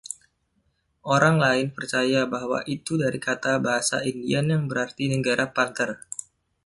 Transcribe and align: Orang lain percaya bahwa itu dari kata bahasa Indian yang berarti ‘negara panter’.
Orang 1.15 1.35
lain 1.45 1.67
percaya 1.77 2.21
bahwa 2.35 2.59
itu 2.75 2.93
dari 3.03 3.19
kata 3.27 3.51
bahasa 3.65 3.97
Indian 4.11 4.47
yang 4.53 4.63
berarti 4.69 5.03
‘negara 5.13 5.45
panter’. 5.55 5.91